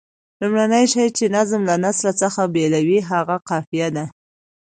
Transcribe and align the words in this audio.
لومړنی 0.41 0.85
شی 0.93 1.05
چې 1.17 1.25
نظم 1.35 1.61
له 1.69 1.75
نثر 1.85 2.07
څخه 2.21 2.41
بېلوي 2.55 2.99
هغه 3.09 3.35
قافیه 3.49 3.87
ده. 3.95 4.05